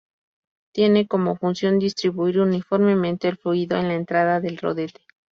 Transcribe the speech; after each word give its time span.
Tiene 0.73 1.05
como 1.07 1.35
función 1.35 1.77
distribuir 1.77 2.39
uniformemente 2.39 3.27
el 3.27 3.37
fluido 3.37 3.77
en 3.77 3.87
la 3.89 3.93
entrada 3.93 4.39
del 4.39 4.57
rodete. 4.57 5.01